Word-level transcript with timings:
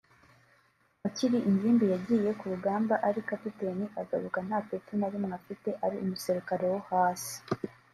Akiri 1.07 1.37
ingimbi 1.49 1.85
yagiye 1.93 2.29
ku 2.39 2.45
rugamba 2.53 2.93
ari 3.07 3.21
kapiteni 3.29 3.85
agaruka 4.01 4.37
nta 4.47 4.59
peti 4.67 4.93
na 4.97 5.07
rimwe 5.11 5.31
afite 5.39 5.69
ari 5.85 5.95
umusirikari 6.03 6.65
wo 6.71 6.79
hasi 6.89 7.35